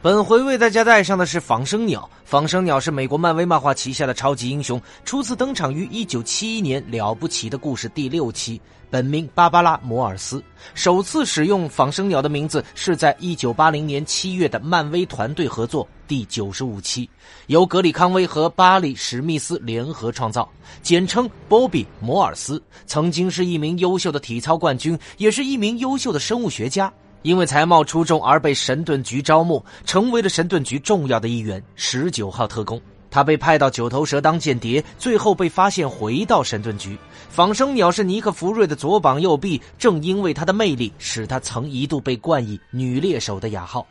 [0.00, 2.08] 本回为大家带上的是仿生鸟。
[2.24, 10.40] 仿生鸟是美国漫威漫画旗下的超级英雄，初次登场于1971年《了不起的故事》第六期，本名芭芭拉·摩尔斯。
[10.72, 17.10] 首次使用仿生鸟的名字是在1980年7月的漫威团队合作第95期，
[17.48, 20.48] 由格里康威和巴里·史密斯联合创造，
[20.80, 22.62] 简称波比·摩尔斯。
[22.86, 26.92] 曾经是一名优秀的体操冠军，也是一名优秀的生物学家。
[27.22, 32.80] 因为才貌出众而被神盾局招募，成为了神盾局重要的一员——十九号特工。
[33.10, 36.98] 他被派到九头蛇当间谍，最后被发现回到神盾局。
[37.30, 43.86] 仿生鸟是尼克福瑞的左膀右臂，正因为他的魅力，使他曾一度被冠以“女猎手”的雅号。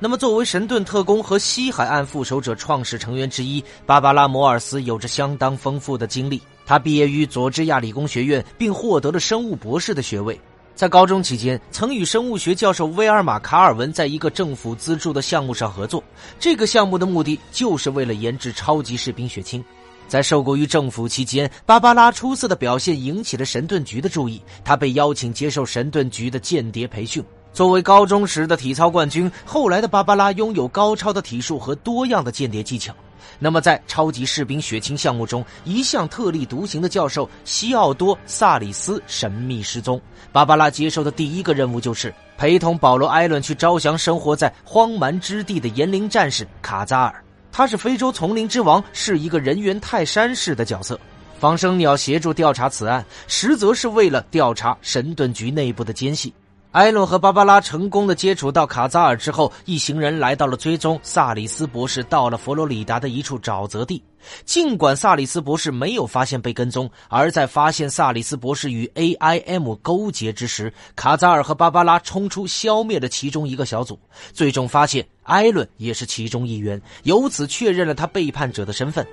[0.00, 6.40] 那么，作为神盾特工和西海岸复仇者创始成员之一，芭芭拉·摩尔斯有着相当丰富的经历。
[6.66, 10.38] 他毕业于佐治亚理工学院，并获得了生物博士的学位。
[10.78, 16.00] 在高中期间，曾与生物学教授威尔玛·卡尔文在一个政府资助的项目上合作。
[16.38, 19.64] 这个项目的目的就是为了研制超级士兵血清。
[20.06, 24.40] 在受雇于政府期间，芭芭拉出色的表现引起了神盾局的注意。
[24.64, 27.24] 他被邀请接受神盾局的间谍培训。
[27.52, 32.94] 作为高中时的体操冠军，后来的芭芭拉拥有高超的体术和多样的间谍技巧。
[33.38, 40.00] 那么，在超级士兵血清项目中，一向特立独行的教授西奥多·萨里斯神秘失踪。
[40.32, 47.24] 芭芭拉接受的第一个任务就是陪同保罗·艾伦去招降生活在荒蛮之地的炎灵战士卡扎尔。
[47.50, 50.98] 他是非洲丛林之王，是一个人猿泰山式的角色。
[51.40, 56.32] 仿生鸟协助调查此案，实则是为了调查神盾局内部的奸细。
[56.78, 64.00] 艾伦和芭芭拉成功的接触到卡扎尔之后，一行人来到了追踪萨里斯博士到了佛罗里达的一处沼泽地。
[64.44, 73.98] 尽管萨里斯博士没有发现被跟踪，而在发现萨里斯博士与 AIM 勾结之时，卡扎尔和芭芭拉冲出，消灭了其中一个小组。
[74.32, 79.04] 最终发现艾伦也是其中一员，由此确认了他背叛者的身份。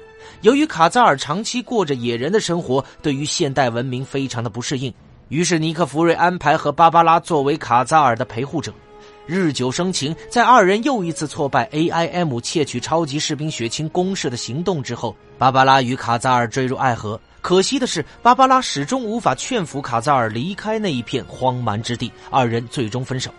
[0.42, 4.94] 由于卡扎尔长期过着野人的生活，对于现代文明非常的不适应。
[5.30, 8.72] 于是，尼克·弗瑞安排和芭芭拉作为卡扎尔的陪护者。
[9.26, 17.20] 日久生情，在二人又一次挫败 AIM 窃取超级士兵血清攻势的行动之后，芭芭拉与卡扎尔坠入爱河。
[17.42, 23.32] 可惜的是，芭芭拉始终无法劝服卡扎尔离开那一片荒蛮之地，二人最终分手。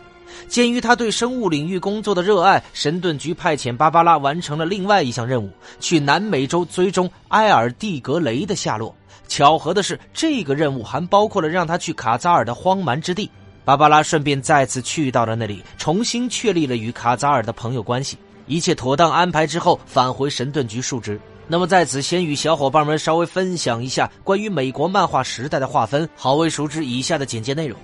[0.49, 5.51] 鉴于他对生物领域工作的热爱，神盾局派遣芭芭拉完成了另外一项任务，
[5.81, 8.95] 去南美洲追踪埃尔蒂格雷的下落。
[9.29, 13.31] 巧合的是，这个任务还包括了让他去卡扎尔的荒蛮之地。
[13.65, 18.17] 芭芭拉顺便再次去到了那里，重新确立了与卡扎尔的朋友关系。
[18.47, 21.21] 一切妥当安排之后，返回神盾局述职。
[21.49, 27.77] 那么在此，先与小伙伴们稍微分享一下关于美国漫画时代的划分，好为熟知以下的简介内容。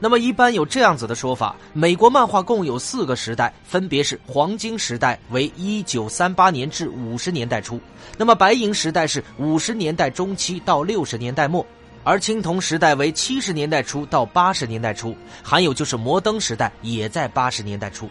[0.00, 7.80] 那么一般有这样子的说法：美国漫画共有四个时代，分别是黄金时代为一九三八年至五十年代初，
[8.16, 11.66] 那么白银时代是五十年代中期到六十年代末，
[12.04, 18.08] 而青铜时代为七十年代初到八十年代初，还有就是摩登时代也在八十年代初。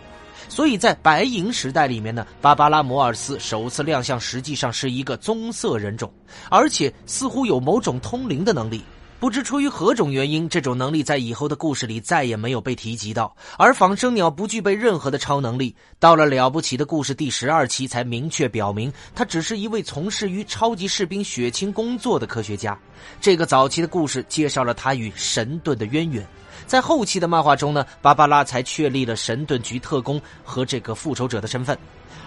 [0.50, 6.12] 所以在白银时代里面呢，芭芭拉·摩尔斯首次亮相，实际上是一个棕色人种，
[6.50, 8.84] 而且似乎有某种通灵的能力。
[9.20, 13.36] 不知出于何种原因，这种能力在以后的故事里再也没有被提及到。
[13.58, 22.78] 而仿生鸟不具备任何的超能力，到了了不起的故事第十二期才明确表明，他只是一位从事于超级士兵血清工作的科学家。
[23.20, 26.24] 这个早期的故事介绍了他与神盾的渊源。
[26.68, 31.76] 在后期的漫画中呢，芭芭拉才确立了神盾局特工和这个复仇者的身份。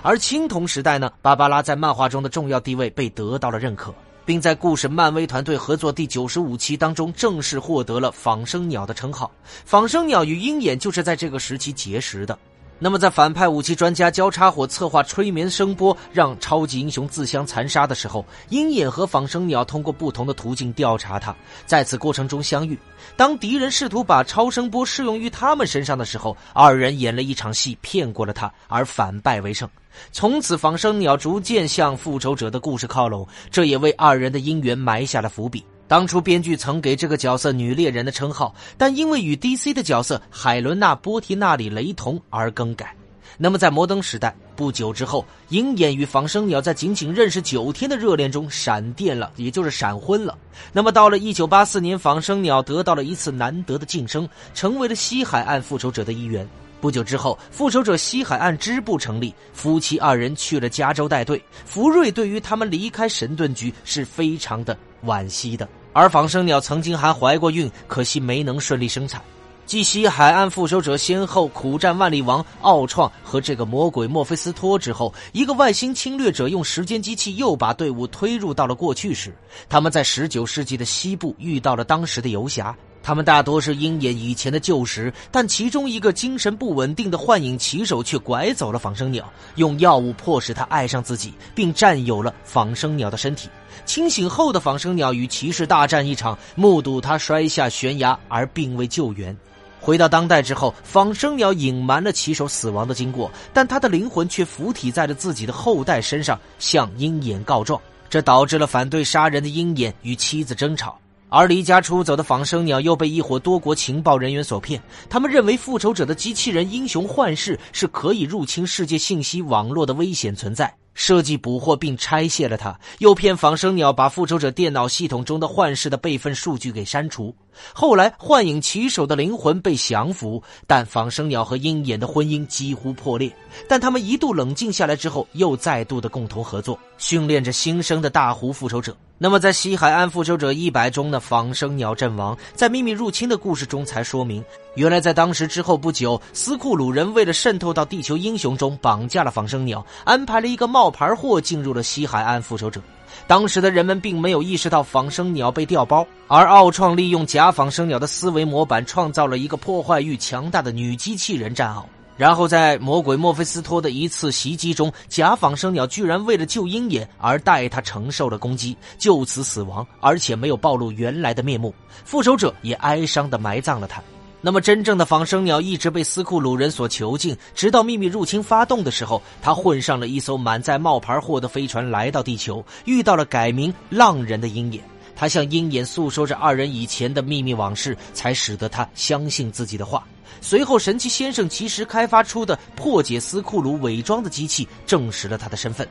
[0.03, 3.95] 而青铜时代呢，芭芭拉在漫画中的重要地位被得到了认可。
[4.31, 9.29] 并在故事漫威团队合作第九十五期当中正式获得了仿生鸟的称号。
[9.65, 12.39] 仿生鸟与鹰眼就是在这个时期结识的。
[12.83, 21.37] 那么，在反派武器专家交叉火策划催眠声波，让超级英雄自相残杀的时候，鹰眼和仿生鸟通过不同的途径调查他，
[21.67, 22.79] 在此过程中相遇。
[23.19, 29.69] 当敌人试图把超声波适用于他们身上的时候，二人演了一场戏，骗过了他，而反败为胜。
[30.11, 35.63] 从此，仿生鸟逐渐向复仇者的故事靠拢，这也为二人的姻缘埋下了伏笔。
[35.91, 42.95] 当初编剧曾给这个角色“女猎人”的称号，但因为与 DC 的角色海伦娜·波提纳里雷同而更改。
[43.37, 50.39] 那么在摩登时代不久之后，鹰眼与仿生鸟在仅仅认识九天的热恋中闪电了，也就是闪婚了。
[50.73, 56.49] 那么到了一九八四年，仿生鸟得到了一次难得的晋升，成为了西海岸复仇者的一员。
[56.81, 61.43] 不久之后，复仇者西海岸支部成立，夫妻二人去了加州带队。
[61.65, 69.21] 福瑞对于他们离开神盾局是非常的惋惜的，而仿生鸟曾经还怀过孕，可惜没能顺利生产。
[69.67, 79.33] 继西海岸复仇者先后苦战万力王、奥创和这个魔鬼墨菲斯托之后，一个外星侵略者用时间机器又把队伍推入到了过去时。
[79.69, 82.77] 他们在十九世纪的西部遇到了当时的游侠。
[83.03, 93.49] 他们大多是鹰眼以前的旧识，但其中一个精神不稳定的幻影骑手却拐走了仿生鸟，用药物迫使他爱上自己，并占有了仿生鸟的身体。
[93.87, 99.37] 清醒后的仿生鸟与骑士大战一场，目睹他摔下悬崖而并未救援。
[99.81, 107.81] 回到当代之后，仿生鸟隐瞒了骑手死亡的经过，但他的灵魂却附体在了自己的后代身上，向鹰眼告状，
[108.11, 110.99] 这导致了反对杀人的鹰眼与妻子争吵。
[111.31, 120.75] 而离家出走的仿生鸟又被一伙多国情报人员所骗，他们认为复仇者的机器人英雄幻视是可以入侵世界信息网络的危险存在。
[120.93, 127.35] 设计捕获并拆卸了它，诱骗仿生鸟把复仇者电脑系统中的幻视的备份数据给删除。
[127.73, 133.31] 后来，幻影骑手的灵魂被降服，但仿生鸟和鹰眼的婚姻几乎破裂。
[133.69, 138.97] 但他们一度冷静下来之后，又再度的共同合作，训练着新生的大湖复仇者。
[139.23, 144.43] 那么，在西海岸复仇者一百中的仿生鸟阵亡，在秘密入侵的故事中才说明，
[144.77, 152.81] 原来在当时之后不久，斯库鲁人为了渗透到地球英雄中，绑架了仿生鸟，安排了一个冒牌货进入了西海岸复仇者。
[153.27, 161.87] 当时的人们并没有意识到仿生鸟被调包，而奥创利用假仿生鸟的思维模板，创造了一个破坏欲强大的女机器人战奥。
[162.17, 171.75] 然后在魔鬼墨菲斯托的一次袭击中，假仿生鸟居然为了救鹰眼而代他承受了攻击，就此死亡，而且没有暴露原来的面目。
[172.05, 174.03] 复仇者也哀伤地埋葬了他。
[174.43, 184.83] 那么，真正的仿生鸟一直被斯库鲁人所囚禁，直到秘密入侵发动的时候，他混上了一艘满载冒牌货的飞船来到地球，遇到了改名浪人的鹰眼。
[185.15, 190.03] 他向鹰眼诉说着二人以前的秘密往事，才使得他相信自己的话。
[190.41, 195.87] 随后，神奇先生其实开发出的破解斯库鲁伪装的机器证实了他的身份。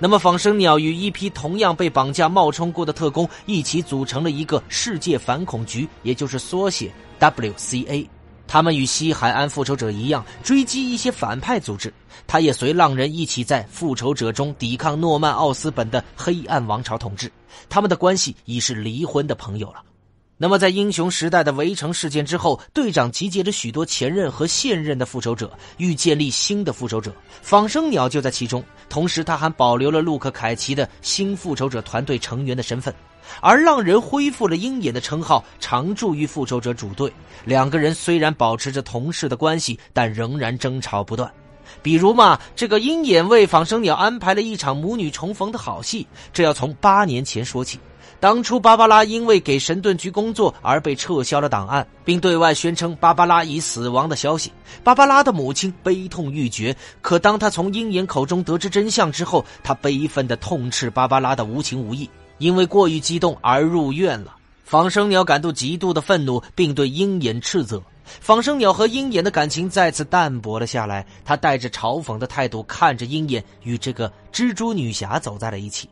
[0.00, 6.90] 那么，仿生鸟与一批同样被绑架冒充过的特工一起组成了一个世界反恐局，也就是缩写
[7.22, 8.08] WCA。
[8.48, 11.92] 他们与西海岸复仇者一样，追击一些反派组织。
[12.26, 17.30] 他也随浪人一起在复仇者中抵抗诺曼奥斯本的黑暗王朝统治。
[17.68, 19.82] 他们的关系已是离婚的朋友了。
[20.36, 27.14] 那么，在英雄时代的围城事件之后，队长集结着许多前任和现任的复仇者，欲建立新的复仇者。
[27.40, 32.92] 仿生鸟就在其中，同时他还保留了路克·凯奇的新复仇者团队成员的身份。
[33.40, 37.12] 而浪人恢复了鹰眼的称号，常驻于复仇者主队。
[37.44, 41.30] 两个人虽然保持着同事的关系，但仍然争吵不断。
[41.82, 47.78] 比如嘛，这个鹰眼为仿生鸟安排了一场母女重逢的好戏，这要从八年前说起。
[48.20, 54.52] 当初，芭芭拉因为给神盾局工作而被撤销了档案，并对外宣称芭芭拉已死亡的消息。
[54.84, 62.08] 芭芭拉的母亲悲痛欲绝，可当他从鹰眼口中得知真相之后，他悲愤地痛斥芭芭拉的无情无义，
[62.38, 64.36] 因为过于激动而入院了。
[64.64, 67.82] 仿生鸟感到极度的愤怒，并对鹰眼斥责。
[68.04, 75.88] 仿生鸟和鹰眼的感情再次淡薄了下来，他带着嘲讽的态度看着鹰眼与这个蜘蛛女侠走在了一起。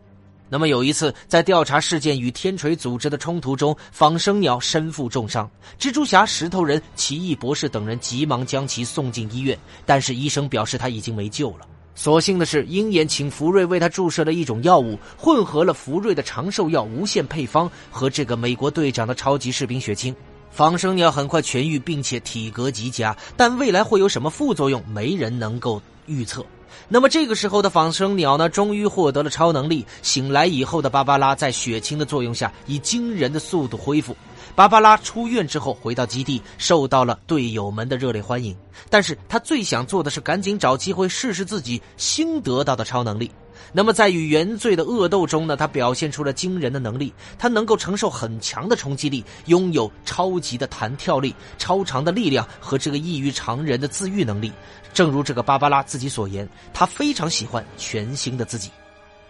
[0.48, 9.56] 那么有一次，在调查事件与天锤组织的冲突中，仿生鸟身负重伤，蜘蛛侠、石头人、奇异博士等人急忙将其送进医院，
[9.86, 11.66] 但是医生表示他已经没救了。
[12.02, 20.16] 所幸的是，鹰眼请福瑞为他注射了一种药物，混合了福瑞的长寿药无限配方和这个美国队长的超级士兵血清。
[20.50, 26.42] 仿生鸟很快痊愈，并且体格极佳，但未来会有什么副作用，没人能够预测。
[26.88, 29.84] 那么这个时候的仿生鸟呢，终于获得了超能力。
[30.00, 34.16] 醒来以后的芭芭拉在血清的作用下，以惊人的速度恢复。
[34.54, 38.54] 芭芭拉出院之后回到基地，受到了队友们的热烈欢迎。
[38.88, 43.30] 但是他最想做的是赶紧找机会试试自己新得到的超能力。
[43.72, 54.50] 那么在与原罪的恶斗中呢，他表现出了惊人的能力，他能够承受很强的冲击力，拥有超级的弹跳力、超长的力量和这个异于常人的自愈能力。
[54.92, 58.70] 正如这个芭芭拉自己所言，他非常喜欢全新的自己。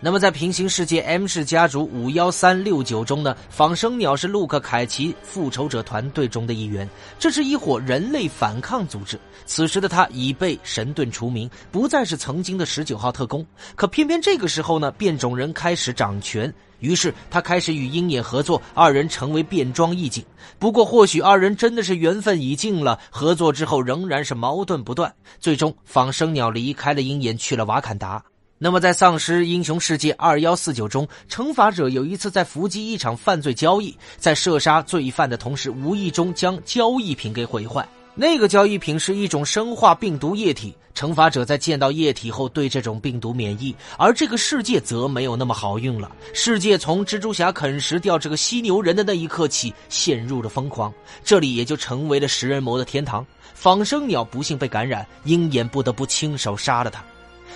[0.02, 6.88] 那么在平行世界 M 氏家族五幺三六九中呢，仿生鸟是路克凯奇复仇者团队中的一员。
[7.18, 9.20] 这是一伙人类反抗组织。
[9.44, 13.46] 此时的他已被神盾除名，不再是曾经的十九号特工。
[13.76, 20.24] 可偏偏这个时候呢，变种人开始掌权，于是他开始与鹰眼合作，二人成为变装义警。
[20.58, 25.14] 不过或许二人真的是缘分已尽了，合作之后仍然是矛盾不断。
[25.38, 28.24] 最终，仿生鸟离开了鹰眼，去了瓦坎达。
[28.62, 37.88] 那么，在《丧尸英雄世界二幺四九》中，惩罚者有一次在伏击一场犯罪交易，在射杀罪犯的同时，无意中将交易品给毁坏。
[38.14, 46.12] 那个交易品是一种生化病毒液体，惩罚者在见到液体后对这种病毒免疫，而这个世界则没有那么好运了。
[46.34, 50.92] 世界从蜘蛛侠啃食掉这个犀牛人的那一刻起，陷入了疯狂，
[51.24, 53.26] 这里也就成为了食人魔的天堂。
[53.54, 57.02] 仿生鸟不幸被感染，鹰眼不得不亲手杀了他。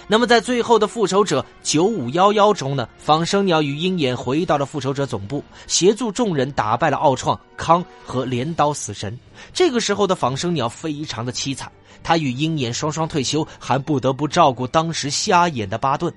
[0.06, 2.88] 那么，在最后的复仇者九五幺幺中呢？
[2.98, 9.18] 仿生鸟与鹰眼回到了复仇者总部，协助众人打败了奥创、康和镰刀死神。
[9.52, 11.70] 这个时候的仿生鸟非常的凄惨，
[12.02, 16.12] 他与鹰眼双双退休，还不得不照顾当时瞎眼的巴顿。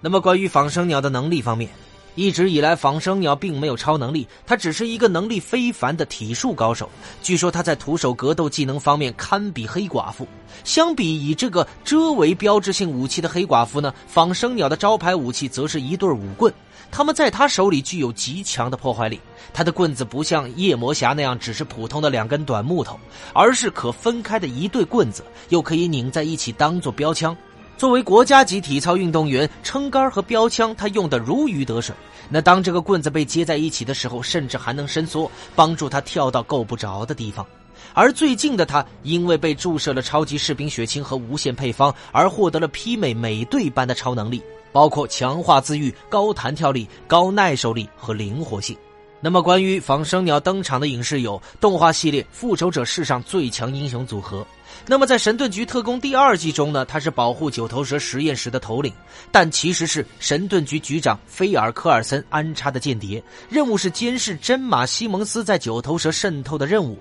[0.00, 1.68] 那么，关于仿生鸟的能力方面。
[2.14, 6.88] 一直以来，仿生鸟并没有超能力，它只是一个能力非凡的体术高手。
[7.22, 10.26] 据说他在徒手格斗技能方面堪比黑寡妇。
[10.64, 16.52] 相比以这个遮为标志性武器的黑寡妇呢，仿生鸟的招牌武器则是一对武棍。
[16.90, 19.18] 他们在他手里具有极强的破坏力。
[19.54, 23.00] 他的棍子不像夜魔侠那样只是普通的两根短木头，
[23.32, 27.34] 而是可分开的一对棍子，又可以拧在一起当做标枪。
[27.82, 31.92] 作为国家级体操运动员，撑杆和标枪他用的如鱼得水。
[32.28, 37.44] 那当这个棍子被接在一起的时候，甚至还能伸缩，帮助他跳到够不着的地方。
[37.92, 48.76] 而最近的他，因为被注射了超级士兵血清和无限配方，而获得了媲美美队般的超能力，包括强化自愈、高弹跳力、高耐受力和灵活性。
[49.24, 54.44] 那么，关于仿生鸟登场的影视有动画系列《复仇者》世上最强英雄组合。
[54.84, 58.92] 那么，在神盾局特工第二季中呢，他是保护九头蛇实验室的头领，
[59.30, 66.98] 但其实是神盾局局长菲尔科尔森安插的间谍，任务是监视真马西蒙斯在九头蛇渗透的任务。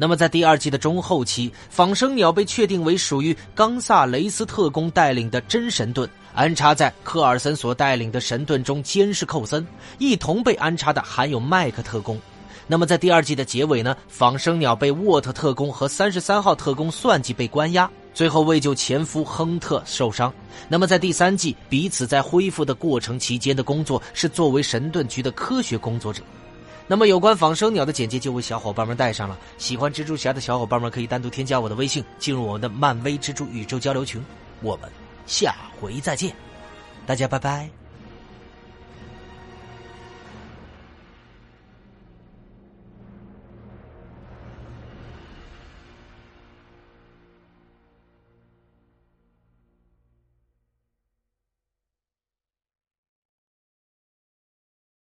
[0.00, 9.66] 那么，在第二季的中后期，仿生鸟被确定为属于冈萨雷斯特工带领的真神盾，安插在科尔森所带领的神盾中监视寇森。
[9.98, 12.18] 一同被安插的还有麦克特工。
[12.66, 13.94] 那么，在第二季的结尾呢？
[14.08, 20.32] 仿生鸟被沃特特工和三十三号特工算计被关押，最后为救前夫亨特受伤。
[20.66, 26.22] 那么，在第三季，彼此在恢复的过程期间的工作是作为神盾局的科学工作者。
[26.90, 29.38] 那么有关仿生鸟的简介就为小伙伴们带上了。
[29.58, 34.20] 喜欢蜘蛛侠的小伙伴们可以单独添加我的微信，进入我们的漫威蜘蛛宇宙交流群。
[34.60, 34.90] 我们
[35.24, 36.34] 下回再见，
[37.06, 37.79] 大家拜拜。